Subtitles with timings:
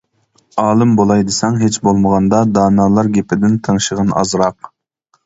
[0.61, 4.71] ئالىم بولاي دېسەڭ ھېچ بولمىغاندا، دانالار گېپىدىن تىڭشىغىن ئازراق.